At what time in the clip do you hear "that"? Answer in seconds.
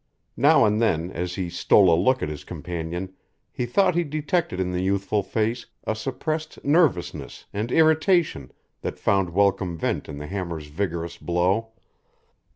8.81-8.97